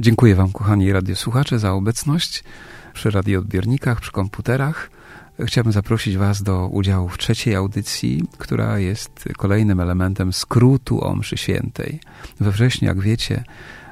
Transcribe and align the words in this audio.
Dziękuję 0.00 0.34
Wam, 0.34 0.52
kochani 0.52 0.92
radiosłuchacze, 0.92 1.58
za 1.58 1.72
obecność 1.72 2.44
przy 2.94 3.10
radioodbiornikach, 3.10 4.00
przy 4.00 4.12
komputerach. 4.12 4.90
Chciałbym 5.44 5.72
zaprosić 5.72 6.16
Was 6.16 6.42
do 6.42 6.68
udziału 6.68 7.08
w 7.08 7.18
trzeciej 7.18 7.54
audycji, 7.54 8.22
która 8.38 8.78
jest 8.78 9.24
kolejnym 9.36 9.80
elementem 9.80 10.32
skrótu 10.32 11.04
o 11.04 11.16
mszy 11.16 11.36
świętej. 11.36 12.00
We 12.40 12.50
wrześniu, 12.50 12.88
jak 12.88 13.00
wiecie, 13.00 13.44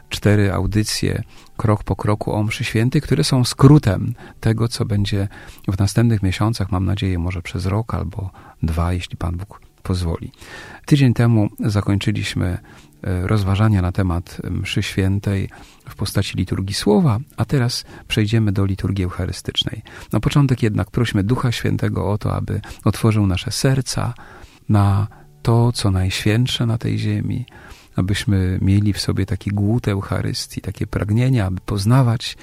cztery 0.09 0.53
audycje 0.53 1.23
krok 1.57 1.85
po 1.85 1.97
kroku 1.97 2.33
o 2.33 2.43
mszy 2.43 2.65
świętej, 2.65 3.03
które 3.03 3.25
są 3.25 3.45
skrótem 3.45 4.15
tego, 4.41 4.69
co 4.69 4.85
będzie 4.85 5.29
w 5.69 5.79
następnych 5.79 6.23
miesiącach, 6.23 6.73
mam 6.73 6.85
nadzieję, 6.85 7.19
może 7.19 7.43
przez 7.43 7.67
rok 7.67 7.95
albo 7.95 8.31
dwa, 8.63 8.93
jeśli 8.93 9.17
Pan 9.17 9.37
Bóg 9.37 9.64
pozwoli. 9.85 10.33
Tydzień 10.87 11.15
temu 11.15 11.49
zakończyliśmy 11.61 12.47
e, 12.47 13.27
rozważania 13.27 13.83
na 13.83 13.93
temat 13.93 14.39
mszy 14.51 14.83
świętej 14.83 15.49
w 15.89 15.95
postaci 15.95 16.37
liturgii 16.37 16.75
słowa, 16.75 17.19
a 17.37 17.45
teraz 17.45 17.85
przejdziemy 18.09 18.53
do 18.53 18.65
liturgii 18.65 19.05
eucharystycznej. 19.05 19.83
Na 20.13 20.21
początek 20.21 20.63
jednak 20.63 20.91
prośmy 20.91 21.25
Ducha 21.25 21.53
Świętego 21.53 22.11
o 22.11 22.19
to, 22.19 22.35
aby 22.35 22.61
otworzył 22.85 23.27
nasze 23.27 23.51
serca 23.51 24.15
na 24.69 25.07
to, 25.43 25.73
co 25.73 25.91
najświętsze 25.91 26.67
na 26.67 26.79
tej 26.79 26.99
ziemi, 26.99 27.47
abyśmy 27.97 28.59
mieli 28.63 28.93
w 28.93 29.01
sobie 29.01 29.27
taki 29.27 29.51
głód 29.51 29.89
Eucharystii, 29.89 30.61
takie 30.61 30.87
pragnienia, 30.87 31.47
aby 31.47 31.61
poznawać 31.67 32.37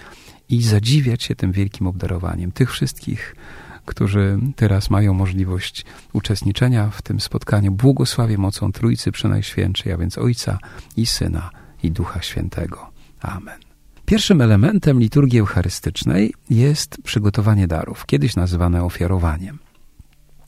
i 0.49 0.61
zadziwiać 0.63 1.23
się 1.23 1.35
tym 1.35 1.51
wielkim 1.51 1.87
obdarowaniem 1.87 2.51
tych 2.51 2.71
wszystkich, 2.71 3.35
którzy 3.85 4.39
teraz 4.55 4.89
mają 4.89 5.13
możliwość 5.13 5.85
uczestniczenia 6.13 6.89
w 6.89 7.01
tym 7.01 7.19
spotkaniu. 7.19 7.71
Błogosławię 7.71 8.37
mocą 8.37 8.71
Trójcy 8.71 9.11
Przenajświętszej, 9.11 9.93
a 9.93 9.97
więc 9.97 10.17
Ojca 10.17 10.59
i 10.97 11.05
Syna 11.05 11.49
i 11.83 11.91
Ducha 11.91 12.21
Świętego. 12.21 12.91
Amen. 13.21 13.59
Pierwszym 14.05 14.41
elementem 14.41 14.99
liturgii 14.99 15.39
eucharystycznej 15.39 16.33
jest 16.49 16.97
przygotowanie 17.03 17.67
darów, 17.67 18.05
kiedyś 18.05 18.35
nazywane 18.35 18.83
ofiarowaniem. 18.83 19.59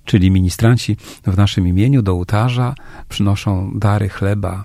Czyli 0.05 0.31
ministranci 0.31 0.97
w 1.25 1.37
naszym 1.37 1.67
imieniu 1.67 2.01
do 2.01 2.11
ołtarza 2.11 2.75
przynoszą 3.09 3.71
dary 3.79 4.09
chleba, 4.09 4.63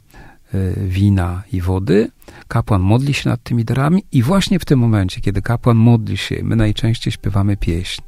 y, 0.55 0.75
wina 0.89 1.43
i 1.53 1.61
wody. 1.61 2.11
Kapłan 2.49 2.83
modli 2.83 3.15
się 3.15 3.29
nad 3.29 3.43
tymi 3.43 3.65
darami 3.65 4.05
i 4.13 4.23
właśnie 4.23 4.59
w 4.59 4.65
tym 4.65 4.79
momencie, 4.79 5.21
kiedy 5.21 5.43
kapłan 5.43 5.77
modli 5.77 6.17
się, 6.17 6.41
my 6.43 6.57
najczęściej 6.57 7.13
śpiewamy 7.13 7.57
pieśń 7.57 8.03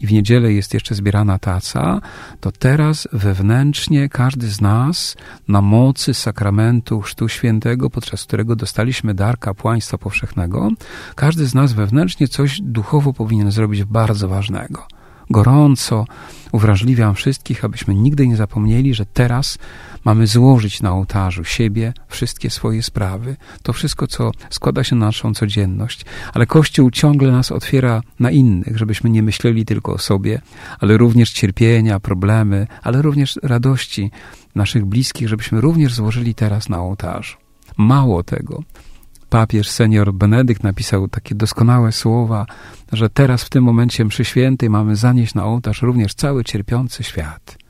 i 0.00 0.06
w 0.06 0.12
niedzielę 0.12 0.52
jest 0.52 0.74
jeszcze 0.74 0.94
zbierana 0.94 1.38
taca, 1.38 2.00
to 2.40 2.52
teraz 2.52 3.08
wewnętrznie 3.12 4.08
każdy 4.08 4.48
z 4.48 4.60
nas 4.60 5.16
na 5.48 5.60
mocy 5.60 6.14
sakramentu 6.14 7.00
Chrztu 7.00 7.28
Świętego, 7.28 7.90
podczas 7.90 8.24
którego 8.24 8.56
dostaliśmy 8.56 9.14
dar 9.14 9.38
kapłaństwa 9.38 9.98
powszechnego, 9.98 10.70
każdy 11.14 11.46
z 11.46 11.54
nas 11.54 11.72
wewnętrznie 11.72 12.28
coś 12.28 12.60
duchowo 12.62 13.12
powinien 13.12 13.50
zrobić 13.50 13.84
bardzo 13.84 14.28
ważnego. 14.28 14.95
Gorąco. 15.30 16.04
Uwrażliwiam 16.52 17.14
wszystkich, 17.14 17.64
abyśmy 17.64 17.94
nigdy 17.94 18.28
nie 18.28 18.36
zapomnieli, 18.36 18.94
że 18.94 19.06
teraz 19.06 19.58
Mamy 20.06 20.26
złożyć 20.26 20.82
na 20.82 20.92
ołtarzu 20.92 21.44
siebie, 21.44 21.92
wszystkie 22.08 22.50
swoje 22.50 22.82
sprawy, 22.82 23.36
to 23.62 23.72
wszystko, 23.72 24.06
co 24.06 24.30
składa 24.50 24.84
się 24.84 24.96
na 24.96 25.06
naszą 25.06 25.34
codzienność, 25.34 26.04
ale 26.34 26.46
Kościół 26.46 26.90
ciągle 26.90 27.32
nas 27.32 27.52
otwiera 27.52 28.02
na 28.20 28.30
innych, 28.30 28.78
żebyśmy 28.78 29.10
nie 29.10 29.22
myśleli 29.22 29.64
tylko 29.64 29.92
o 29.92 29.98
sobie, 29.98 30.40
ale 30.80 30.96
również 30.96 31.32
cierpienia, 31.32 32.00
problemy, 32.00 32.66
ale 32.82 33.02
również 33.02 33.38
radości 33.42 34.10
naszych 34.54 34.84
bliskich, 34.84 35.28
żebyśmy 35.28 35.60
również 35.60 35.94
złożyli 35.94 36.34
teraz 36.34 36.68
na 36.68 36.80
ołtarzu. 36.80 37.36
Mało 37.76 38.22
tego, 38.22 38.62
papież 39.30 39.70
senior 39.70 40.14
Benedykt 40.14 40.62
napisał 40.62 41.08
takie 41.08 41.34
doskonałe 41.34 41.92
słowa, 41.92 42.46
że 42.92 43.10
teraz 43.10 43.44
w 43.44 43.50
tym 43.50 43.64
momencie 43.64 44.04
mszy 44.04 44.24
świętej 44.24 44.70
mamy 44.70 44.96
zanieść 44.96 45.34
na 45.34 45.44
ołtarz 45.44 45.82
również 45.82 46.14
cały 46.14 46.44
cierpiący 46.44 47.02
świat 47.02 47.66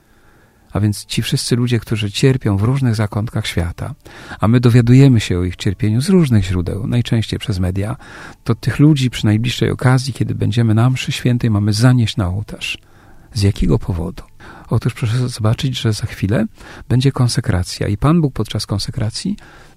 a 0.77 0.81
więc 0.81 1.05
ci 1.05 1.23
wszyscy 1.23 1.57
ludzie, 1.57 1.81
którzy 1.81 2.11
cierpią 2.11 2.57
w 2.57 2.63
różnych 2.63 2.95
zakątkach 2.95 3.47
świata, 3.47 3.95
a 4.41 4.49
my 4.49 4.61
dowiadujemy 4.61 5.21
się 5.21 5.39
o 5.39 5.45
ich 5.45 5.57
cierpieniu 5.57 6.01
z 6.01 6.09
różnych 6.09 6.45
źródeł, 6.45 6.87
najczęściej 6.87 7.39
przez 7.39 7.59
media, 7.59 7.97
to 8.45 8.55
tych 8.55 8.79
ludzi 8.79 9.11
przy 9.11 9.25
najbliższej 9.25 9.71
okazji, 9.71 10.13
kiedy 10.13 10.35
będziemy 10.35 10.75
na 10.75 10.91
mszy 10.91 11.13
świętej, 11.13 11.51
mamy 11.51 11.73
zanieść 11.73 12.17
na 12.17 12.29
ołtarz. 12.29 12.79
Z 13.35 13.43
jakiego 13.43 13.79
powodu? 13.79 14.23
Otóż 14.69 14.95
proszę 14.95 15.29
zobaczyć, 15.29 15.79
że 15.79 15.93
za 15.93 16.07
chwilę 16.07 16.45
będzie 16.89 17.13
konsekracja 17.13 17.89
i 17.89 17.97
Pan 17.97 18.21
Bóg 18.21 18.35
podczas 18.35 18.67
konsekracji 18.67 19.37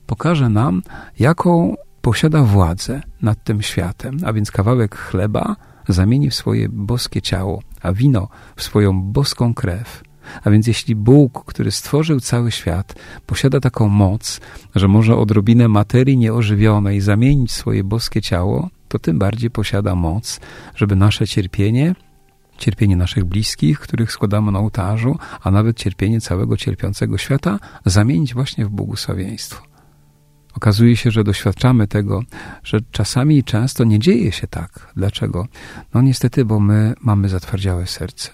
pokaże 0.09 0.50
nam, 0.50 0.81
jaką 1.20 1.75
posiada 2.02 2.44
władzę 2.44 3.02
nad 3.22 3.44
tym 3.44 3.62
światem, 3.62 4.18
a 4.25 4.34
więc 4.34 4.52
kawałek 4.52 4.96
chleba 4.96 5.56
zamieni 5.88 6.30
w 6.30 6.36
swoje 6.36 6.70
boskie 6.70 7.22
ciało, 7.22 7.62
a 7.81 7.94
wino 7.94 8.28
w 8.56 8.64
swoją 8.64 9.02
boską 9.02 9.53
krew. 9.53 10.03
A 10.44 10.50
więc 10.50 10.68
jeśli 10.68 10.96
Bóg, 10.96 11.46
który 11.46 11.72
stworzył 11.72 12.20
cały 12.20 12.52
świat, 12.52 12.96
posiada 13.25 13.59
taką 13.59 13.90
moc, 13.90 14.42
że 14.75 14.88
może 14.88 15.18
odrobinę 15.18 15.68
materii 15.68 16.18
nieożywionej 16.18 17.02
zamienić 17.02 17.52
swoje 17.52 17.84
boskie 17.84 18.22
ciało, 18.22 18.70
to 18.88 19.00
tym 19.00 19.20
bardziej 19.20 19.52
posiada 19.52 19.96
moc, 19.96 20.40
żeby 20.76 20.96
nasze 20.96 21.28
cierpienie, 21.28 21.96
cierpienie 22.58 22.96
naszych 22.96 23.26
bliskich, 23.26 23.80
których 23.80 24.12
składamy 24.12 24.52
na 24.52 24.59
ołtarzu, 24.59 25.18
a 25.44 25.52
nawet 25.52 25.78
cierpienie 25.78 26.22
całego 26.22 26.58
cierpiącego 26.58 27.18
świata, 27.18 27.59
zamienić 27.86 28.34
właśnie 28.34 28.66
w 28.66 28.70
błogosławieństwo. 28.70 29.69
Okazuje 30.59 30.97
się, 30.97 31.12
że 31.12 31.24
doświadczamy 31.24 31.88
tego, 31.88 32.24
że 32.64 32.80
czasami 32.92 33.38
i 33.38 33.44
często 33.44 33.84
nie 33.84 34.00
dzieje 34.00 34.31
się 34.31 34.47
tak. 34.47 34.94
Dlaczego? 34.96 35.47
No 35.94 36.02
niestety, 36.02 36.46
bo 36.46 36.59
my 36.59 36.94
mamy 37.02 37.30
zatwardziałe 37.30 37.88
serce 37.88 38.30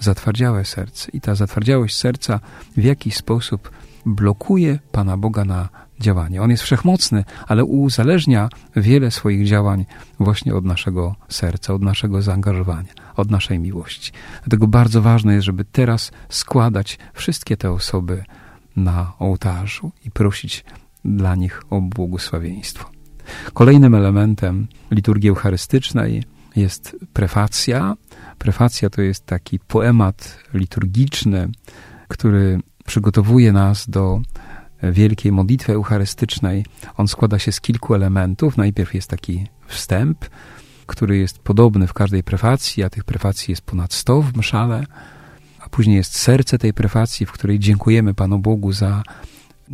zatwardziałe 0.00 0.64
serce. 0.64 1.10
I 1.12 1.20
ta 1.20 1.34
zatwardziałość 1.34 1.96
serca 1.96 2.40
w 2.76 2.82
jakiś 2.82 3.16
sposób 3.16 3.70
blokuje 4.06 4.78
Pana 4.92 5.16
Boga 5.16 5.44
na 5.44 5.68
działanie. 6.00 6.42
On 6.42 6.50
jest 6.50 6.62
wszechmocny, 6.62 7.24
ale 7.46 7.64
uzależnia 7.64 8.48
wiele 8.76 9.10
swoich 9.10 9.46
działań 9.46 9.86
właśnie 10.18 10.54
od 10.54 10.64
naszego 10.64 11.14
serca, 11.28 11.74
od 11.74 11.82
naszego 11.82 12.22
zaangażowania, 12.22 12.92
od 13.16 13.30
naszej 13.30 13.58
miłości. 13.58 14.12
Dlatego 14.42 14.66
bardzo 14.66 15.02
ważne 15.02 15.34
jest, 15.34 15.44
żeby 15.44 15.64
teraz 15.64 16.12
składać 16.28 16.98
wszystkie 17.14 17.56
te 17.56 17.70
osoby 17.70 18.24
na 18.76 19.12
ołtarzu 19.18 19.92
i 20.04 20.10
prosić 20.10 20.64
dla 21.04 21.34
nich 21.34 21.62
o 21.70 21.80
błogosławieństwo. 21.80 22.90
Kolejnym 23.52 23.94
elementem 23.94 24.66
liturgii 24.90 25.30
eucharystycznej 25.30 26.24
jest 26.56 26.96
prefacja, 27.12 27.96
Prefacja 28.40 28.90
to 28.90 29.02
jest 29.02 29.26
taki 29.26 29.58
poemat 29.58 30.38
liturgiczny, 30.54 31.48
który 32.08 32.60
przygotowuje 32.84 33.52
nas 33.52 33.90
do 33.90 34.20
wielkiej 34.82 35.32
modlitwy 35.32 35.72
eucharystycznej. 35.72 36.64
On 36.96 37.08
składa 37.08 37.38
się 37.38 37.52
z 37.52 37.60
kilku 37.60 37.94
elementów. 37.94 38.56
Najpierw 38.56 38.94
jest 38.94 39.10
taki 39.10 39.46
wstęp, 39.66 40.24
który 40.86 41.18
jest 41.18 41.38
podobny 41.38 41.86
w 41.86 41.92
każdej 41.92 42.22
prefacji, 42.22 42.82
a 42.82 42.90
tych 42.90 43.04
prefacji 43.04 43.52
jest 43.52 43.62
ponad 43.62 43.92
100 43.92 44.22
w 44.22 44.36
mszale, 44.36 44.86
a 45.60 45.68
później 45.68 45.96
jest 45.96 46.18
serce 46.18 46.58
tej 46.58 46.72
prefacji, 46.74 47.26
w 47.26 47.32
której 47.32 47.58
dziękujemy 47.58 48.14
Panu 48.14 48.38
Bogu 48.38 48.72
za 48.72 49.02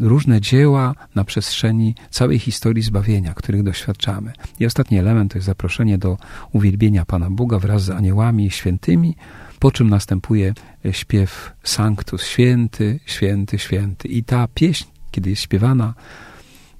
różne 0.00 0.40
dzieła 0.40 0.94
na 1.14 1.24
przestrzeni 1.24 1.94
całej 2.10 2.38
historii 2.38 2.82
zbawienia, 2.82 3.34
których 3.34 3.62
doświadczamy. 3.62 4.32
I 4.60 4.66
ostatni 4.66 4.98
element 4.98 5.32
to 5.32 5.38
jest 5.38 5.46
zaproszenie 5.46 5.98
do 5.98 6.16
uwielbienia 6.52 7.04
Pana 7.04 7.30
Boga 7.30 7.58
wraz 7.58 7.82
z 7.82 7.90
aniołami 7.90 8.50
świętymi, 8.50 9.16
po 9.58 9.70
czym 9.70 9.90
następuje 9.90 10.54
śpiew 10.90 11.52
Sanctus, 11.62 12.22
święty, 12.22 13.00
święty, 13.06 13.58
święty. 13.58 14.08
I 14.08 14.24
ta 14.24 14.48
pieśń, 14.54 14.84
kiedy 15.10 15.30
jest 15.30 15.42
śpiewana, 15.42 15.94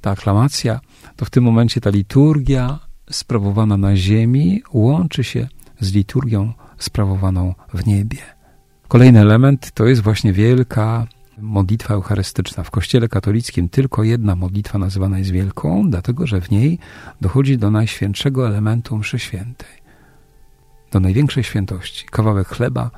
ta 0.00 0.10
aklamacja, 0.10 0.80
to 1.16 1.24
w 1.24 1.30
tym 1.30 1.44
momencie 1.44 1.80
ta 1.80 1.90
liturgia 1.90 2.78
sprawowana 3.10 3.76
na 3.76 3.96
ziemi 3.96 4.62
łączy 4.72 5.24
się 5.24 5.48
z 5.80 5.92
liturgią 5.92 6.52
sprawowaną 6.78 7.54
w 7.74 7.86
niebie. 7.86 8.18
Kolejny 8.88 9.20
element 9.20 9.70
to 9.70 9.86
jest 9.86 10.02
właśnie 10.02 10.32
wielka 10.32 11.06
modlitwa 11.38 11.94
eucharystyczna. 11.94 12.62
W 12.62 12.70
Kościele 12.70 13.08
katolickim 13.08 13.68
tylko 13.68 14.04
jedna 14.04 14.36
modlitwa 14.36 14.78
nazywana 14.78 15.18
jest 15.18 15.30
wielką, 15.30 15.90
dlatego 15.90 16.26
że 16.26 16.40
w 16.40 16.50
niej 16.50 16.78
dochodzi 17.20 17.58
do 17.58 17.70
najświętszego 17.70 18.46
elementu 18.46 18.96
mszy 18.96 19.18
świętej, 19.18 19.68
do 20.92 21.00
największej 21.00 21.44
świętości. 21.44 22.06
Kawałek 22.10 22.48
chleba 22.48 22.90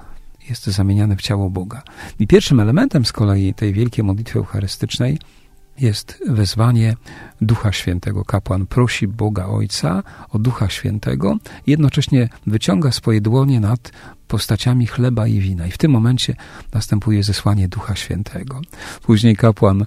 jest 0.49 0.67
zamieniany 0.67 1.17
w 1.17 1.23
ciało 1.23 1.51
Boga. 1.51 1.83
I 2.19 2.27
pierwszym 2.27 2.61
elementem 2.61 3.05
z 3.05 3.13
kolei 3.13 3.55
tej 3.55 3.73
wielkiej 3.73 4.05
modlitwy 4.05 4.39
eucharystycznej 4.39 5.19
jest 5.81 6.23
wezwanie 6.29 6.97
Ducha 7.41 7.73
Świętego. 7.73 8.25
Kapłan 8.25 8.67
prosi 8.67 9.09
Boga 9.09 9.47
Ojca 9.47 10.03
o 10.31 10.39
Ducha 10.39 10.69
Świętego, 10.69 11.37
jednocześnie 11.67 12.29
wyciąga 12.47 12.93
swoje 12.93 13.21
dłonie 13.21 13.61
nad 13.61 13.93
postaciami 14.29 14.87
chleba 14.87 15.27
i 15.27 15.41
wina. 15.41 15.67
I 15.67 15.71
w 15.71 15.79
tym 15.79 15.91
momencie 15.91 16.37
następuje 16.73 17.23
zesłanie 17.23 17.69
Ducha 17.69 17.97
Świętego. 17.97 18.61
Później 19.03 19.37
kapłan 19.37 19.85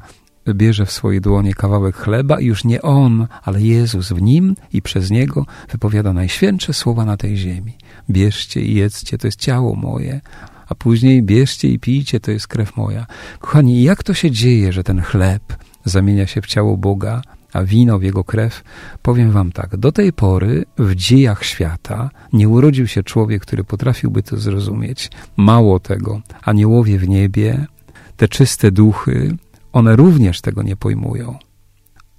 bierze 0.54 0.86
w 0.86 0.92
swoje 0.92 1.22
dłonie 1.22 1.54
kawałek 1.54 1.96
chleba 1.96 2.40
i 2.40 2.46
już 2.46 2.64
nie 2.64 2.82
on, 2.82 3.28
ale 3.44 3.62
Jezus 3.62 4.12
w 4.12 4.22
nim 4.22 4.56
i 4.74 4.82
przez 4.82 5.12
niego 5.12 5.46
wypowiada 5.72 6.14
najświętsze 6.14 6.74
słowa 6.74 7.06
na 7.06 7.18
tej 7.18 7.38
ziemi. 7.38 7.78
Bierzcie 8.10 8.62
i 8.62 8.76
jedzcie, 8.76 9.18
to 9.18 9.28
jest 9.28 9.40
ciało 9.40 9.76
moje, 9.76 10.22
a 10.68 10.76
później 10.76 11.24
bierzcie 11.24 11.68
i 11.68 11.80
pijcie, 11.80 12.20
to 12.20 12.32
jest 12.32 12.48
krew 12.48 12.76
moja. 12.76 13.06
Kochani, 13.40 13.84
jak 13.84 14.04
to 14.04 14.14
się 14.14 14.32
dzieje, 14.32 14.74
że 14.74 14.84
ten 14.84 15.02
chleb 15.02 15.44
zamienia 15.86 16.28
się 16.28 16.42
w 16.42 16.46
ciało 16.46 16.78
Boga, 16.78 17.22
a 17.54 17.64
wino 17.64 18.00
w 18.00 18.04
jego 18.04 18.24
krew? 18.24 18.64
Powiem 19.02 19.32
wam 19.32 19.52
tak, 19.52 19.78
do 19.78 19.92
tej 19.92 20.14
pory 20.14 20.66
w 20.78 20.96
dziejach 20.96 21.44
świata 21.44 22.10
nie 22.34 22.50
urodził 22.50 22.88
się 22.88 23.04
człowiek, 23.04 23.42
który 23.42 23.64
potrafiłby 23.64 24.24
to 24.24 24.38
zrozumieć. 24.38 25.10
Mało 25.38 25.80
tego, 25.80 26.22
aniołowie 26.44 26.98
w 27.00 27.08
niebie, 27.08 27.66
te 28.18 28.28
czyste 28.28 28.72
duchy, 28.72 29.38
one 29.74 29.96
również 29.96 30.42
tego 30.42 30.64
nie 30.64 30.76
pojmują. 30.76 31.38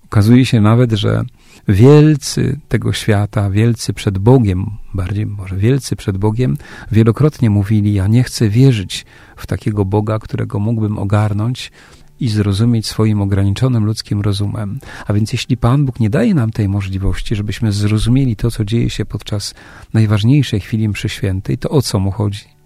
Okazuje 0.05 0.47
się 0.47 0.61
nawet, 0.61 0.93
że 0.93 1.25
wielcy 1.69 2.61
tego 2.69 2.93
świata, 2.93 3.51
wielcy 3.51 3.93
przed 3.93 4.19
Bogiem, 4.19 4.71
bardziej 4.95 5.27
może 5.27 5.57
wielcy 5.57 5.97
przed 5.97 6.19
Bogiem, 6.19 6.57
wielokrotnie 6.91 7.51
mówili: 7.51 7.95
Ja 7.95 8.07
nie 8.07 8.23
chcę 8.23 8.49
wierzyć 8.49 9.07
w 9.37 9.47
takiego 9.47 9.85
Boga, 9.85 10.19
którego 10.19 10.59
mógłbym 10.59 10.99
ogarnąć 10.99 11.73
i 12.23 12.29
zrozumieć 12.29 12.87
swoim 12.87 13.23
ograniczonym 13.23 13.85
ludzkim 13.85 14.21
rozumem. 14.21 14.79
A 15.07 15.13
więc 15.13 15.33
jeśli 15.33 15.57
Pan 15.57 15.85
Bóg 15.85 16.01
nie 16.01 16.11
daje 16.11 16.35
nam 16.35 16.51
tej 16.51 16.69
możliwości, 16.69 17.37
żebyśmy 17.37 17.73
zrozumieli 17.73 18.37
to, 18.37 18.51
co 18.51 18.65
dzieje 18.65 18.91
się 18.91 19.05
podczas 19.05 19.55
najważniejszej 19.93 20.61
chwili 20.61 20.89
mszy 20.89 21.09
świętej, 21.09 21.59
to 21.59 21.71
o 21.71 21.83
co 21.83 21.99
mu 21.99 22.11
chodzi? 22.11 22.62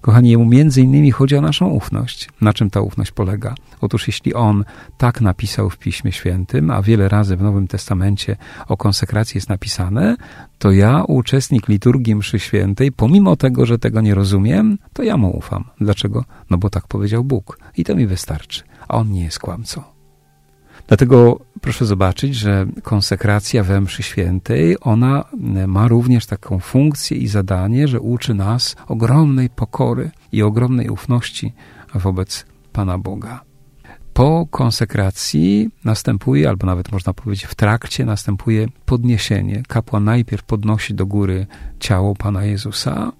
Kochani, 0.00 0.30
jemu 0.30 0.44
między 0.44 0.82
innymi 0.82 1.10
chodzi 1.10 1.36
o 1.36 1.40
naszą 1.40 1.68
ufność. 1.68 2.28
Na 2.40 2.52
czym 2.52 2.70
ta 2.70 2.80
ufność 2.80 3.10
polega? 3.10 3.54
Otóż 3.80 4.06
jeśli 4.06 4.34
on 4.34 4.64
tak 4.98 5.20
napisał 5.20 5.70
w 5.70 5.78
Piśmie 5.78 6.12
Świętym, 6.12 6.70
a 6.70 6.82
wiele 6.82 7.08
razy 7.08 7.36
w 7.36 7.42
Nowym 7.42 7.68
Testamencie 7.68 8.36
o 8.68 8.76
konsekracji 8.76 9.38
jest 9.38 9.48
napisane, 9.48 10.16
to 10.58 10.72
ja, 10.72 11.04
uczestnik 11.04 11.68
liturgii 11.68 12.16
mszy 12.16 12.38
świętej, 12.38 12.92
pomimo 12.92 13.36
tego, 13.36 13.66
że 13.66 13.78
tego 13.78 14.00
nie 14.00 14.14
rozumiem, 14.14 14.78
to 14.92 15.02
ja 15.02 15.16
mu 15.16 15.36
ufam. 15.36 15.64
Dlaczego? 15.80 16.24
No 16.50 16.58
bo 16.58 16.70
tak 16.70 16.88
powiedział 16.88 17.24
Bóg 17.24 17.58
i 17.76 17.84
to 17.84 17.96
mi 17.96 18.06
wystarczy, 18.06 18.62
a 18.88 18.96
on 18.96 19.10
nie 19.10 19.24
jest 19.24 19.38
kłamcą. 19.38 19.99
Dlatego 20.90 21.40
proszę 21.60 21.86
zobaczyć, 21.86 22.34
że 22.34 22.66
konsekracja 22.82 23.64
we 23.64 23.80
mszy 23.80 24.02
świętej, 24.02 24.76
ona 24.80 25.24
ma 25.66 25.88
również 25.88 26.26
taką 26.26 26.58
funkcję 26.58 27.16
i 27.16 27.28
zadanie, 27.28 27.88
że 27.88 28.00
uczy 28.00 28.34
nas 28.34 28.76
ogromnej 28.88 29.50
pokory 29.50 30.10
i 30.32 30.42
ogromnej 30.42 30.88
ufności 30.88 31.52
wobec 31.94 32.46
Pana 32.72 32.98
Boga. 32.98 33.40
Po 34.12 34.46
konsekracji 34.50 35.70
następuje, 35.84 36.48
albo 36.48 36.66
nawet 36.66 36.92
można 36.92 37.12
powiedzieć 37.12 37.44
w 37.44 37.54
trakcie, 37.54 38.04
następuje 38.04 38.66
podniesienie. 38.86 39.62
Kapłan 39.68 40.04
najpierw 40.04 40.42
podnosi 40.42 40.94
do 40.94 41.06
góry 41.06 41.46
ciało 41.80 42.14
Pana 42.14 42.44
Jezusa 42.44 43.12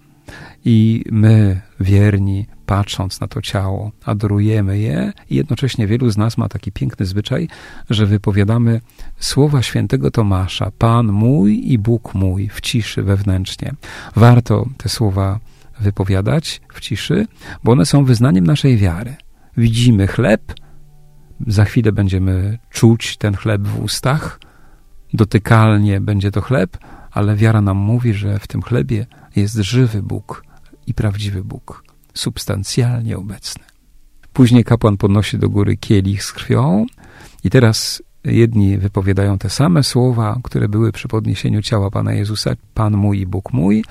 i 0.65 1.05
my, 1.11 1.61
wierni, 1.81 2.47
patrząc 2.71 3.21
na 3.21 3.29
to 3.29 3.43
ciało, 3.43 3.93
adorujemy 4.05 4.79
je 4.79 5.13
i 5.31 5.37
jednocześnie 5.37 5.87
wielu 5.87 6.11
z 6.11 6.17
nas 6.17 6.39
ma 6.39 6.49
taki 6.49 6.73
piękny 6.73 7.07
zwyczaj, 7.07 7.49
że 7.91 8.07
wypowiadamy 8.07 8.81
słowa 9.19 9.63
świętego 9.63 10.11
Tomasza, 10.11 10.71
Pan 10.79 11.07
mój 11.07 11.73
i 11.73 11.79
Bóg 11.79 12.15
mój 12.15 12.49
w 12.49 12.61
ciszy 12.61 13.03
wewnętrznie. 13.03 13.75
Warto 14.17 14.67
te 14.77 14.89
słowa 14.89 15.41
wypowiadać 15.81 16.61
w 16.75 16.81
ciszy, 16.81 17.27
bo 17.65 17.73
one 17.73 17.87
są 17.87 18.05
wyznaniem 18.05 18.47
naszej 18.47 18.77
wiary. 18.77 19.17
Widzimy 19.57 20.07
chleb, 20.07 20.55
za 21.47 21.65
chwilę 21.65 21.93
będziemy 21.93 22.59
czuć 22.71 23.17
ten 23.17 23.37
chleb 23.37 23.63
w 23.63 23.81
ustach, 23.81 24.41
dotykalnie 25.15 26.01
będzie 26.01 26.31
to 26.31 26.41
chleb, 26.41 26.79
ale 27.11 27.37
wiara 27.37 27.61
nam 27.61 27.77
mówi, 27.77 28.15
że 28.15 28.39
w 28.39 28.47
tym 28.47 28.63
chlebie 28.63 29.07
jest 29.37 29.55
żywy 29.55 30.03
Bóg 30.03 30.45
i 30.87 30.95
prawdziwy 30.95 31.45
Bóg 31.45 31.90
substancjalnie 32.15 33.19
obecny. 33.19 33.65
Później 34.33 34.65
kapłan 34.65 34.97
podnosi 34.97 35.39
do 35.39 35.49
góry 35.49 35.77
kielich 35.77 36.25
z 36.25 36.33
krwią 36.33 36.87
i 37.45 37.51
teraz 37.51 38.03
jedni 38.25 38.79
wypowiadają 38.79 39.39
te 39.39 39.51
same 39.51 39.83
słowa, 39.83 40.41
które 40.43 40.69
były 40.69 40.93
przy 40.93 41.09
podniesieniu 41.09 41.63
ciała 41.63 41.91
Pana 41.91 42.13
Jezusa, 42.13 42.51
Pan 42.75 42.97
mój 42.97 43.21
i 43.21 43.27
Bóg 43.27 43.53
mój, 43.53 43.85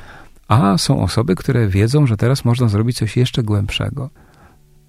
a 0.47 0.77
są 0.77 1.03
osoby, 1.03 1.35
które 1.35 1.67
wiedzą, 1.67 2.07
że 2.07 2.17
teraz 2.17 2.45
można 2.45 2.67
zrobić 2.67 2.97
coś 2.97 3.17
jeszcze 3.17 3.43
głębszego. 3.43 4.09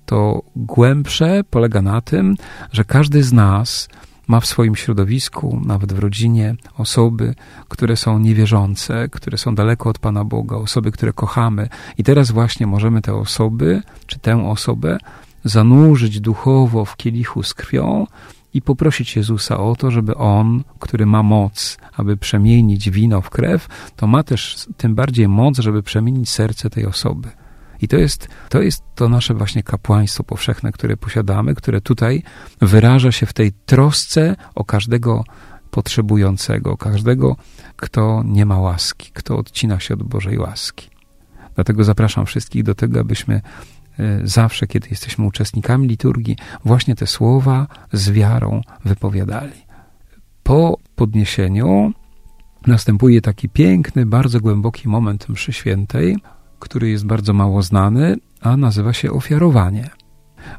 To 0.07 0.43
głębsze 0.57 1.41
polega 1.51 1.83
na 1.83 2.01
tym, 2.01 2.37
że 2.73 2.85
każdy 2.85 3.23
z 3.23 3.33
nas 3.33 3.89
ma 4.31 4.41
w 4.41 4.47
swoim 4.47 4.77
środowisku, 4.77 5.61
nawet 5.65 5.93
w 5.93 5.99
rodzinie, 5.99 6.55
osoby, 6.79 7.35
które 7.69 7.97
są 7.97 8.19
niewierzące, 8.19 9.09
które 9.09 9.39
są 9.39 9.55
daleko 9.55 9.91
od 9.91 9.99
Pana 9.99 10.25
Boga, 10.25 10.57
osoby, 10.57 10.93
które 10.93 11.13
kochamy. 11.13 11.69
I 11.99 12.05
teraz 12.05 12.31
właśnie 12.31 12.67
możemy 12.67 13.03
te 13.03 13.15
osoby, 13.15 13.83
czy 14.07 14.19
tę 14.19 14.49
osobę 14.49 14.99
zanurzyć 15.45 16.21
duchowo 16.21 16.85
w 16.85 16.97
kielichu 16.97 17.43
z 17.43 17.55
krwią 17.55 18.07
i 18.55 18.63
poprosić 18.63 19.17
Jezusa 19.17 19.59
o 19.59 19.77
to, 19.77 19.91
żeby 19.91 20.17
On, 20.17 20.63
który 20.79 21.07
ma 21.07 21.23
moc, 21.23 21.79
aby 21.97 22.17
przemienić 22.17 22.91
wino 22.91 23.21
w 23.21 23.31
krew, 23.31 23.69
to 23.97 24.07
ma 24.07 24.23
też 24.23 24.67
tym 24.77 24.95
bardziej 24.95 25.29
moc, 25.29 25.59
żeby 25.59 25.83
przemienić 25.83 26.31
serce 26.31 26.71
tej 26.71 26.87
osoby. 26.87 27.29
I 27.83 27.89
to 27.89 27.97
jest, 27.97 28.29
to 28.49 28.63
jest 28.63 28.83
to 28.95 29.09
nasze 29.09 29.35
właśnie 29.35 29.63
kapłaństwo 29.63 30.25
powszechne, 30.25 30.73
które 30.73 30.97
posiadamy, 30.97 31.55
które 31.55 31.81
tutaj 31.81 32.23
wyraża 32.61 33.13
się 33.13 33.27
w 33.27 33.33
tej 33.33 33.53
trosce 33.53 34.37
o 34.55 34.65
każdego 34.65 35.25
potrzebującego, 35.71 36.77
każdego, 36.77 37.37
kto 37.77 38.23
nie 38.27 38.47
ma 38.47 38.59
łaski, 38.59 39.11
kto 39.15 39.39
odcina 39.39 39.81
się 39.81 39.95
od 39.95 40.03
Bożej 40.03 40.39
łaski. 40.39 40.91
Dlatego 41.55 41.85
zapraszam 41.85 42.27
wszystkich 42.27 42.63
do 42.63 42.75
tego, 42.75 43.01
abyśmy 43.01 43.35
e, 43.99 44.21
zawsze, 44.25 44.67
kiedy 44.67 44.89
jesteśmy 44.91 45.27
uczestnikami 45.27 45.89
liturgii, 45.89 46.37
właśnie 46.65 46.95
te 46.95 47.07
słowa 47.07 47.67
z 47.93 48.11
wiarą 48.11 48.61
wypowiadali. 48.85 49.53
Po 50.43 50.79
podniesieniu 50.97 51.93
następuje 52.67 53.21
taki 53.21 53.49
piękny, 53.49 54.07
bardzo 54.07 54.41
głęboki 54.41 54.89
moment 54.89 55.29
mszy 55.29 55.53
świętej, 55.53 56.17
który 56.61 56.91
jest 56.91 57.07
bardzo 57.07 57.33
mało 57.33 57.63
znany, 57.63 58.17
a 58.41 58.57
nazywa 58.57 58.93
się 58.93 59.11
ofiarowanie. 59.11 59.91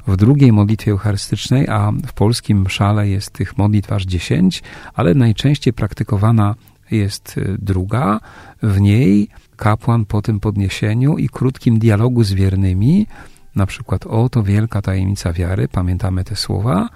W 0.08 0.18
drugiej 0.18 0.52
modlitwie 0.52 0.92
eucharystycznej, 0.92 1.68
a 1.70 1.92
w 2.08 2.14
polskim 2.14 2.70
szale 2.70 3.10
jest 3.10 3.32
tych 3.32 3.58
modlitw 3.58 3.92
aż 3.92 4.04
dziesięć, 4.06 4.64
ale 4.94 5.14
najczęściej 5.14 5.74
praktykowana 5.74 6.56
jest 6.92 7.38
y, 7.38 7.58
druga. 7.60 8.20
W 8.64 8.82
niej 8.82 9.28
kapłan 9.56 10.06
po 10.06 10.22
tym 10.22 10.40
podniesieniu 10.40 11.18
i 11.18 11.30
krótkim 11.30 11.80
dialogu 11.80 12.24
z 12.24 12.34
wiernymi, 12.34 13.08
na 13.56 13.66
przykład 13.66 14.06
oto 14.06 14.44
wielka 14.44 14.82
tajemnica 14.82 15.34
wiary, 15.34 15.68
pamiętamy 15.68 16.24
te 16.24 16.36
słowa, 16.36 16.90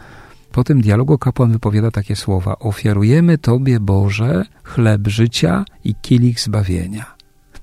po 0.51 0.63
tym 0.63 0.81
dialogu 0.81 1.17
kapłan 1.17 1.51
wypowiada 1.51 1.91
takie 1.91 2.15
słowa: 2.15 2.59
Ofiarujemy 2.59 3.38
Tobie, 3.38 3.79
Boże, 3.79 4.45
chleb 4.63 5.07
życia 5.07 5.65
i 5.83 5.95
kielich 6.01 6.39
zbawienia. 6.39 7.14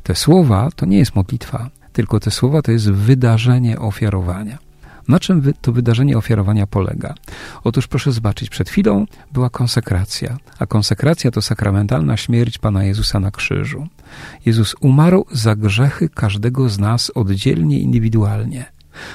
Te 0.03 0.15
słowa 0.15 0.69
to 0.77 0.87
nie 0.87 0.99
jest 0.99 1.15
modlitwa, 1.15 1.71
tylko 1.93 2.21
te 2.21 2.31
słowa 2.31 2.63
to 2.63 2.73
jest 2.73 2.91
wydarzenie 2.91 3.79
ofiarowania. 3.79 4.59
Na 5.09 5.21
czym 5.21 5.53
to 5.61 5.73
wydarzenie 5.73 6.19
ofiarowania 6.19 6.67
polega? 6.67 7.15
Otóż 7.65 7.87
proszę 7.87 8.13
zobaczyć, 8.13 8.51
przed 8.51 8.71
chwilą 8.71 9.07
była 9.33 9.51
konsekracja, 9.51 10.37
a 10.59 10.67
konsekracja 10.67 11.31
to 11.31 11.43
sakramentalna 11.43 12.17
śmierć 12.17 12.59
Pana 12.59 12.85
Jezusa 12.85 13.21
na 13.21 13.31
krzyżu. 13.31 13.89
Jezus 14.47 14.75
umarł 14.81 15.27
za 15.33 15.57
grzechy 15.57 16.09
każdego 16.09 16.69
z 16.69 16.79
nas 16.79 17.11
oddzielnie, 17.15 17.81
indywidualnie, 17.81 18.65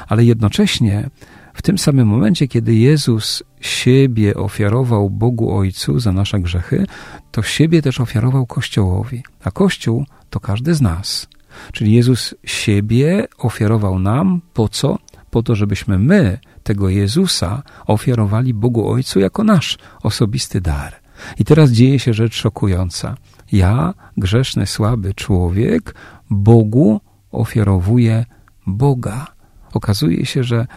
ale 0.08 0.24
jednocześnie 0.24 1.10
w 1.53 1.62
tym 1.62 1.77
samym 1.77 2.08
momencie, 2.08 2.48
kiedy 2.48 2.75
Jezus 2.75 3.44
siebie 3.62 4.36
ofiarował 4.36 5.10
Bogu 5.10 5.58
Ojcu 5.58 6.00
za 6.00 6.12
nasze 6.12 6.39
grzechy, 6.39 6.86
to 7.32 7.44
siebie 7.44 7.82
też 7.82 8.00
ofiarował 8.00 8.46
Kościołowi, 8.46 9.24
a 9.44 9.51
Kościół 9.51 10.06
to 10.29 10.39
każdy 10.39 10.74
z 10.74 10.81
nas. 10.81 11.27
Czyli 11.72 11.93
Jezus 11.93 12.36
siebie 12.43 13.27
ofiarował 13.38 14.00
nam 14.00 14.41
po 14.53 14.69
co? 14.69 14.98
po 15.31 15.43
to, 15.43 15.55
żebyśmy 15.55 16.00
my 16.00 16.39
tego 16.63 16.89
Jezusa 16.89 17.63
ofiarowali 17.86 18.53
Bogu 18.53 18.89
Ojcu 18.89 19.19
jako 19.19 19.43
nasz 19.43 19.77
osobisty 20.03 20.62
dar. 20.62 20.93
I 21.39 21.46
teraz 21.46 21.72
dzieje 21.72 22.00
się 22.00 22.13
rzecz 22.13 22.36
szokująca. 22.36 23.17
Ja, 23.51 23.93
grzeszny, 24.17 24.65
słaby 24.65 25.13
człowiek, 25.13 25.96
Bogu 26.29 27.01
ofiarowuję 27.31 28.25
Boga. 28.67 29.27
Okazuje 29.74 30.25
się, 30.25 30.43
że 30.43 30.67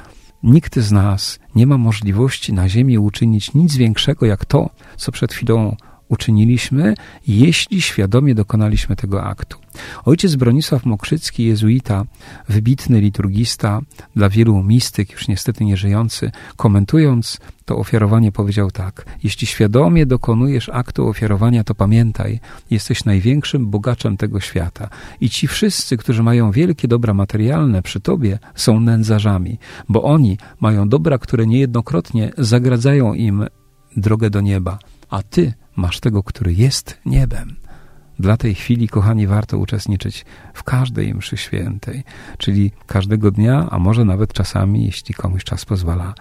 nikt 0.43 0.79
z 0.79 0.93
nas 0.93 1.39
nie 1.55 1.67
ma 1.67 1.79
możliwości 1.79 2.53
na 2.53 2.69
ziemi 2.69 2.99
uczynić 2.99 3.55
nic 3.55 3.77
większego 3.77 4.27
jak 4.27 4.45
to, 4.45 4.71
co 4.97 5.13
przed 5.13 5.33
chwilą 5.33 5.77
uczyniliśmy, 6.11 6.95
jeśli 7.27 7.83
świadomie 7.83 8.35
dokonaliśmy 8.35 8.97
tego 8.97 9.25
aktu. 9.25 9.59
Ojciec 10.05 10.37
Bronisław 10.37 10.87
Mokrzycki, 10.87 11.45
jezuita, 11.45 12.05
wybitny 12.49 13.01
liturgista, 13.01 13.81
dla 14.17 14.29
wielu 14.29 14.63
mistyk, 14.63 15.13
już 15.13 15.29
niestety 15.29 15.65
nieżyjący, 15.65 16.31
komentując 16.57 17.39
to 17.65 17.77
ofiarowanie 17.77 18.33
powiedział 18.33 18.71
tak: 18.71 19.07
Jeśli 19.23 19.47
świadomie 19.47 20.07
dokonujesz 20.07 20.69
aktu 20.69 21.09
ofiarowania, 21.09 21.65
to 21.65 21.75
pamiętaj, 21.75 22.41
jesteś 22.71 23.05
największym 23.05 23.71
bogaczem 23.71 24.17
tego 24.17 24.41
świata. 24.41 24.89
I 25.21 25.31
ci 25.31 25.49
wszyscy, 25.49 25.97
którzy 25.97 26.23
mają 26.23 26.51
wielkie 26.51 26.89
dobra 26.89 27.15
materialne 27.15 27.83
przy 27.83 28.01
tobie, 28.01 28.39
są 28.55 28.81
nędzarzami, 28.81 29.59
bo 29.89 30.03
oni 30.03 30.39
mają 30.61 30.89
dobra, 30.89 31.19
które 31.19 31.47
niejednokrotnie 31.47 32.33
zagradzają 32.39 33.15
im 33.15 33.47
drogę 33.97 34.31
do 34.31 34.41
nieba, 34.41 34.79
a 35.11 35.23
ty 35.23 35.55
masz 35.77 36.01
tego, 36.01 36.23
który 36.23 36.55
jest 36.55 36.99
niebem. 37.07 37.57
Dla 38.19 38.37
tej 38.37 38.55
chwili, 38.55 38.89
kochani, 38.89 39.27
warto 39.27 39.59
uczestniczyć 39.59 40.25
w 40.55 40.63
każdej 40.63 41.15
mszy 41.15 41.37
świętej, 41.37 42.05
czyli 42.39 42.73
każdego 42.87 43.31
dnia, 43.31 43.69
a 43.71 43.79
może 43.79 44.05
nawet 44.05 44.33
czasami, 44.33 44.85
jeśli 44.85 45.15
komuś 45.15 45.45
czas 45.45 45.65
pozwala, 45.65 46.15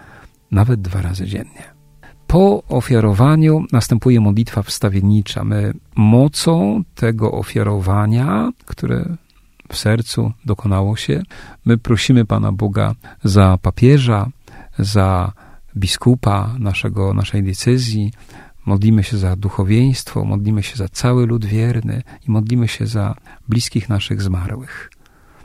nawet 0.50 0.80
dwa 0.80 1.02
razy 1.02 1.26
dziennie. 1.26 1.80
Po 2.26 2.62
ofiarowaniu 2.64 3.64
następuje 3.72 4.20
modlitwa 4.20 4.62
wstawiennicza. 4.62 5.44
My 5.44 5.72
mocą 5.96 6.82
tego 6.94 7.32
ofiarowania, 7.32 8.50
które 8.64 9.16
w 9.72 9.76
sercu 9.76 10.32
dokonało 10.44 10.96
się, 10.96 11.22
my 11.64 11.78
prosimy 11.78 12.24
Pana 12.24 12.52
Boga 12.52 12.94
za 13.24 13.58
papieża, 13.62 14.30
za 14.78 15.32
biskupa 15.76 16.54
naszego, 16.58 17.14
naszej 17.14 17.42
decyzji, 17.42 18.12
Modlimy 18.66 19.02
się 19.02 19.18
za 19.18 19.36
duchowieństwo, 19.36 20.24
modlimy 20.24 20.62
się 20.62 20.76
za 20.76 20.88
cały 20.88 21.26
lud 21.26 21.44
wierny 21.44 22.02
i 22.28 22.30
modlimy 22.30 22.68
się 22.68 22.86
za 22.86 23.14
bliskich 23.48 23.88
naszych 23.88 24.22
zmarłych. 24.22 24.90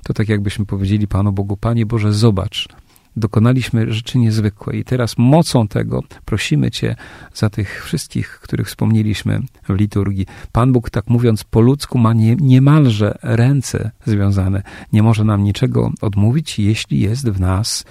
To 0.04 0.14
tak 0.14 0.30
jakbyśmy 0.30 0.66
powiedzieli 0.66 1.08
Panu 1.08 1.32
Bogu, 1.32 1.58
Panie 1.58 1.86
Boże, 1.86 2.14
zobacz, 2.14 2.68
dokonaliśmy 3.16 3.94
rzeczy 3.94 4.18
niezwykłe 4.18 4.78
i 4.78 4.84
teraz 4.84 5.18
mocą 5.18 5.68
tego 5.68 6.04
prosimy 6.26 6.72
Cię 6.72 6.96
za 7.34 7.50
tych 7.50 7.86
wszystkich, 7.86 8.40
których 8.44 8.68
wspomnieliśmy 8.68 9.40
w 9.70 9.74
liturgii. 9.74 10.26
Pan 10.52 10.74
Bóg, 10.74 10.90
tak 10.90 11.08
mówiąc 11.08 11.44
po 11.44 11.62
ludzku, 11.62 11.98
ma 11.98 12.14
nie, 12.14 12.36
niemalże 12.36 13.18
ręce 13.24 13.92
związane. 14.06 14.64
Nie 14.94 15.04
może 15.04 15.24
nam 15.24 15.44
niczego 15.44 15.92
odmówić, 16.02 16.60
jeśli 16.60 17.00
jest 17.00 17.30
w 17.30 17.40
nas 17.40 17.86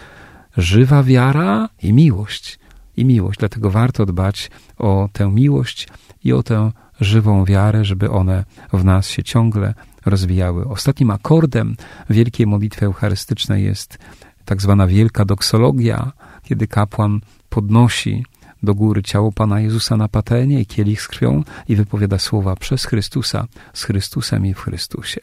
żywa 0.56 1.02
wiara 1.02 1.68
i 1.82 1.92
miłość 1.92 2.58
i 2.96 3.04
miłość. 3.04 3.38
Dlatego 3.38 3.70
warto 3.70 4.06
dbać 4.06 4.50
o 4.78 5.08
tę 5.12 5.30
miłość 5.30 5.88
i 6.24 6.32
o 6.32 6.42
tę 6.42 6.72
żywą 7.00 7.44
wiarę, 7.44 7.84
żeby 7.84 8.10
one 8.10 8.44
w 8.72 8.84
nas 8.84 9.08
się 9.08 9.22
ciągle 9.22 9.74
rozwijały. 10.06 10.68
Ostatnim 10.68 11.10
akordem 11.10 11.76
wielkiej 12.10 12.46
modlitwy 12.46 12.86
eucharystycznej 12.86 13.64
jest 13.64 13.98
tak 14.44 14.62
zwana 14.62 14.86
wielka 14.86 15.24
doksologia, 15.24 16.12
kiedy 16.42 16.66
kapłan 16.66 17.20
podnosi 17.48 18.24
do 18.62 18.74
góry 18.74 19.02
ciało 19.02 19.32
Pana 19.32 19.60
Jezusa 19.60 19.96
na 19.96 20.08
patenie 20.08 20.60
i 20.60 20.66
kielich 20.66 21.02
z 21.02 21.08
krwią 21.08 21.42
i 21.68 21.76
wypowiada 21.76 22.18
słowa 22.18 22.56
przez 22.56 22.84
Chrystusa, 22.84 23.46
z 23.72 23.84
Chrystusem 23.84 24.46
i 24.46 24.54
w 24.54 24.60
Chrystusie. 24.60 25.20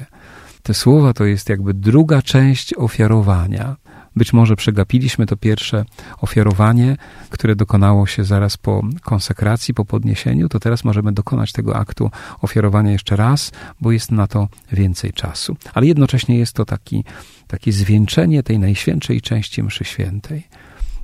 Te 0.63 0.73
słowa 0.73 1.13
to 1.13 1.25
jest 1.25 1.49
jakby 1.49 1.73
druga 1.73 2.21
część 2.21 2.73
ofiarowania. 2.73 3.75
Być 4.15 4.33
może 4.33 4.55
przegapiliśmy 4.55 5.25
to 5.25 5.37
pierwsze 5.37 5.85
ofiarowanie, 6.17 6.97
które 7.29 7.55
dokonało 7.55 8.07
się 8.07 8.23
zaraz 8.23 8.57
po 8.57 8.81
konsekracji, 9.01 9.73
po 9.73 9.85
podniesieniu, 9.85 10.49
to 10.49 10.59
teraz 10.59 10.83
możemy 10.83 11.11
dokonać 11.11 11.51
tego 11.51 11.75
aktu 11.75 12.11
ofiarowania 12.41 12.91
jeszcze 12.91 13.15
raz, 13.15 13.51
bo 13.81 13.91
jest 13.91 14.11
na 14.11 14.27
to 14.27 14.47
więcej 14.71 15.13
czasu. 15.13 15.57
Ale 15.73 15.85
jednocześnie 15.85 16.37
jest 16.37 16.53
to 16.53 16.65
taki, 16.65 17.03
takie 17.47 17.71
zwieńczenie 17.71 18.43
tej 18.43 18.59
najświętszej 18.59 19.21
części 19.21 19.63
mszy 19.63 19.85
świętej. 19.85 20.47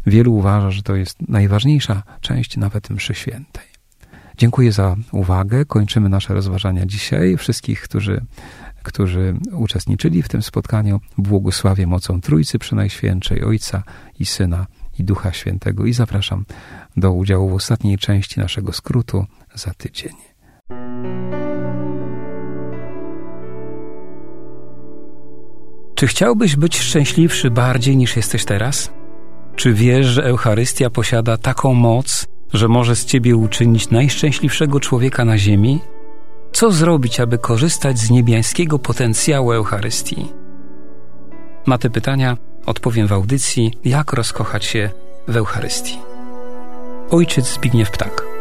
Wielu 0.05 0.33
uważa, 0.33 0.71
że 0.71 0.81
to 0.81 0.95
jest 0.95 1.17
najważniejsza 1.29 2.03
część 2.21 2.57
nawet 2.57 2.89
mszy 2.89 3.13
świętej. 3.13 3.77
Dziękuję 4.37 4.71
za 4.71 4.95
uwagę. 5.11 5.65
Kończymy 5.65 6.09
nasze 6.09 6.33
rozważania 6.33 6.85
dzisiaj. 6.85 7.37
Wszystkich, 7.37 7.81
którzy 7.81 8.21
którzy 8.87 9.35
uczestniczyli 9.51 10.23
w 10.23 10.29
tym 10.29 10.41
spotkaniu, 10.41 10.99
błogosławię 11.17 11.87
mocą 11.87 12.21
Trójcy 12.21 12.59
Przenajświętszej, 12.59 13.43
Ojca 13.43 13.83
i 14.19 14.25
Syna 14.25 14.67
i 14.99 15.03
Ducha 15.03 15.33
Świętego 15.33 15.85
i 15.85 15.93
zapraszam 15.93 16.45
do 16.97 17.11
udziału 17.11 17.49
w 17.49 17.53
ostatniej 17.53 17.97
części 17.97 18.39
naszego 18.39 18.73
skrótu 18.73 19.25
za 19.55 19.73
tydzień. 19.73 20.13
Czy 25.95 26.07
chciałbyś 26.07 26.55
być 26.55 26.79
szczęśliwszy 26.79 27.51
bardziej 27.51 27.97
niż 27.97 28.15
jesteś 28.15 28.45
teraz? 28.45 28.91
Czy 29.55 29.73
wiesz, 29.73 30.05
że 30.05 30.23
Eucharystia 30.23 30.89
posiada 30.89 31.37
taką 31.37 31.73
moc, 31.73 32.27
że 32.53 32.67
może 32.67 32.95
z 32.95 33.05
ciebie 33.05 33.35
uczynić 33.35 33.89
najszczęśliwszego 33.89 34.79
człowieka 34.79 35.25
na 35.25 35.37
ziemi? 35.37 35.79
Co 36.57 36.71
zrobić, 36.71 37.19
aby 37.19 37.37
korzystać 37.37 37.99
z 37.99 38.09
niebiańskiego 38.09 38.79
potencjału 38.79 39.51
Eucharystii? 39.51 40.31
Na 41.67 41.77
te 41.77 41.89
pytania 41.89 42.37
odpowiem 42.65 43.07
w 43.07 43.13
audycji 43.13 43.73
Jak 43.85 44.13
rozkochać 44.13 44.65
się 44.65 44.89
w 45.27 45.37
Eucharystii. 45.37 45.99
Ojciec 47.09 47.53
Zbigniew 47.53 47.91
Ptak. 47.91 48.36